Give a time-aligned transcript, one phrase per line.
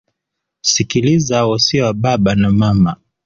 [0.61, 2.95] Sikiliza wosia wa baba na mama